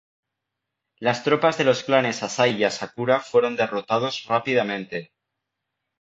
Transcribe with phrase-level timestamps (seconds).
[0.97, 5.13] Las tropas de los clanes Asai y Asakura fueron derrotados rápidamente.